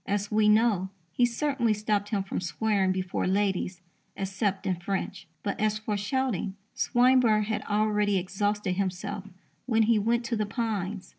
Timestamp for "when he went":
9.67-10.25